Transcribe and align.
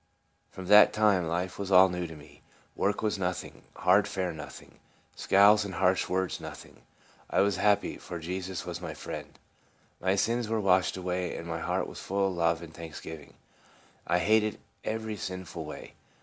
From 0.49 0.65
that 0.65 0.93
time 0.93 1.27
life 1.27 1.59
was 1.59 1.71
all 1.71 1.87
new 1.87 2.07
to 2.07 2.15
me. 2.15 2.41
Work 2.75 3.03
was 3.03 3.19
nothing; 3.19 3.61
hard 3.75 4.07
fare 4.07 4.33
nothing; 4.33 4.79
scowls 5.15 5.63
and 5.63 5.75
harsh 5.75 6.09
words 6.09 6.39
nothing. 6.41 6.81
I 7.29 7.41
was 7.41 7.57
happy, 7.57 7.99
for 7.99 8.17
Jesus 8.17 8.65
was 8.65 8.81
my 8.81 8.95
friend; 8.95 9.37
my 9.99 10.15
sins 10.15 10.49
were 10.49 10.59
washed 10.59 10.97
away, 10.97 11.37
and 11.37 11.45
my 11.47 11.59
heart 11.59 11.85
was 11.85 11.99
full 11.99 12.29
of 12.29 12.33
love 12.33 12.63
and 12.63 12.73
thanksgiving. 12.73 13.35
I 14.07 14.17
hated 14.17 14.59
every 14.83 15.17
sinful 15.17 15.65
way. 15.65 15.93